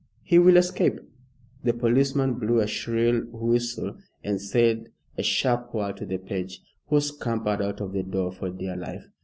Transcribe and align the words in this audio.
He 0.23 0.39
will 0.39 0.57
escape!" 0.57 0.99
The 1.63 1.73
policeman 1.73 2.39
blew 2.39 2.59
a 2.59 2.65
shrill 2.65 3.19
whistle 3.31 3.97
and 4.23 4.41
said 4.41 4.87
a 5.15 5.21
sharp 5.21 5.75
word 5.75 5.97
to 5.97 6.07
the 6.07 6.17
page, 6.17 6.59
who 6.87 6.99
scampered 6.99 7.61
out 7.61 7.81
of 7.81 7.91
the 7.93 8.01
door 8.01 8.31
for 8.31 8.49
dear 8.49 8.75
life. 8.75 9.05